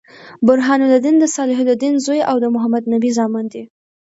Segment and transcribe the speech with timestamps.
[0.47, 3.63] برهان الدين د صلاح الدین زوي او د محمدنبي زامن دي.